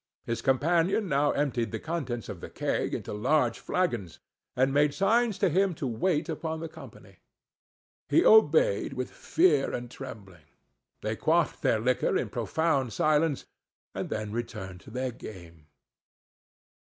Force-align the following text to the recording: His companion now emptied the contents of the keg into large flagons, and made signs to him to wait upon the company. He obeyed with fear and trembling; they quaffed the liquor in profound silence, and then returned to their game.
His 0.25 0.41
companion 0.41 1.07
now 1.07 1.29
emptied 1.29 1.69
the 1.71 1.77
contents 1.79 2.27
of 2.27 2.41
the 2.41 2.49
keg 2.49 2.95
into 2.95 3.13
large 3.13 3.59
flagons, 3.59 4.17
and 4.55 4.73
made 4.73 4.95
signs 4.95 5.37
to 5.37 5.47
him 5.47 5.75
to 5.75 5.85
wait 5.85 6.27
upon 6.27 6.59
the 6.59 6.67
company. 6.67 7.17
He 8.09 8.25
obeyed 8.25 8.93
with 8.93 9.11
fear 9.11 9.71
and 9.75 9.91
trembling; 9.91 10.45
they 11.03 11.15
quaffed 11.15 11.61
the 11.61 11.77
liquor 11.77 12.17
in 12.17 12.29
profound 12.29 12.93
silence, 12.93 13.45
and 13.93 14.09
then 14.09 14.31
returned 14.31 14.79
to 14.79 14.89
their 14.89 15.11
game. 15.11 15.67